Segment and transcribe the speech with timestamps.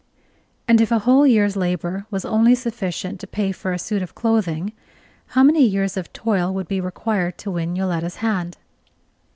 [0.67, 4.15] And if a whole year's labor was only sufficient to pay for a suit of
[4.15, 4.73] clothing,
[5.27, 8.57] how many years of toil would be required to win Yoletta's hand?